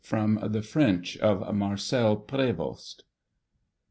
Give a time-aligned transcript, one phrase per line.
[0.03, 3.03] From the French of MARCEL PRÉVOST.